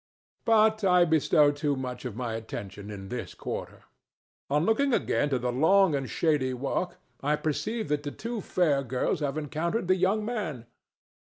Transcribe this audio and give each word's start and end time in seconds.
But 0.45 0.83
I 0.83 1.05
bestow 1.05 1.51
too 1.51 1.75
much 1.75 2.05
of 2.05 2.15
my 2.15 2.33
attention 2.33 2.89
in 2.89 3.09
this 3.09 3.35
quarter. 3.35 3.83
On 4.49 4.65
looking 4.65 4.95
again 4.95 5.29
to 5.29 5.37
the 5.37 5.51
long 5.51 5.93
and 5.93 6.09
shady 6.09 6.55
walk 6.55 6.97
I 7.21 7.35
perceive 7.35 7.87
that 7.89 8.01
the 8.01 8.09
two 8.09 8.41
fair 8.41 8.81
girls 8.81 9.19
have 9.19 9.37
encountered 9.37 9.87
the 9.87 9.95
young 9.95 10.25
man. 10.25 10.65